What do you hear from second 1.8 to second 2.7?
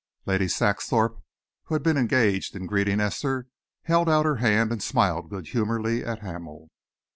been engaged in